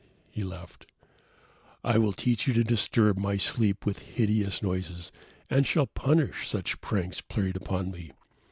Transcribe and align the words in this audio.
he 0.31 0.43
laughed. 0.43 0.87
"I 1.83 1.99
will 1.99 2.11
teach 2.11 2.47
you 2.47 2.55
to 2.55 2.63
disturb 2.63 3.19
my 3.19 3.37
sleep 3.37 3.85
with 3.85 3.99
hideous 3.99 4.63
noises 4.63 5.11
and 5.47 5.67
shall 5.67 5.85
punish 5.85 6.47
such 6.49 6.81
pranks 6.81 7.21
played 7.21 7.59
on 7.67 7.91
me. 7.91 8.11